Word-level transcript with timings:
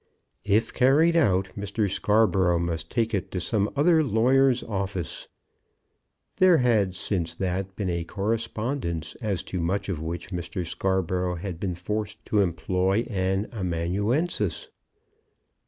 If 0.45 0.73
carried 0.73 1.15
out 1.15 1.49
Mr. 1.55 1.87
Scarborough 1.87 2.57
must 2.57 2.89
take 2.89 3.13
it 3.13 3.29
to 3.29 3.39
some 3.39 3.69
other 3.75 4.03
lawyer's 4.03 4.63
office. 4.63 5.27
There 6.37 6.57
had, 6.57 6.95
since 6.95 7.35
that, 7.35 7.75
been 7.75 7.91
a 7.91 8.03
correspondence 8.03 9.13
as 9.21 9.43
to 9.43 9.59
much 9.61 9.89
of 9.89 10.01
which 10.01 10.31
Mr. 10.31 10.65
Scarborough 10.65 11.35
had 11.35 11.59
been 11.59 11.75
forced 11.75 12.25
to 12.25 12.39
employ 12.39 13.05
an 13.11 13.45
amanuensis. 13.51 14.69